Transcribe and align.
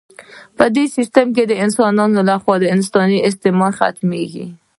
په 0.57 0.65
دې 0.75 0.85
سیستم 0.95 1.27
کې 1.35 1.43
د 1.47 1.53
انسان 1.63 1.93
لخوا 2.29 2.55
د 2.59 2.65
انسان 2.75 3.09
استثمار 3.29 3.71
ختمیږي. 3.79 4.45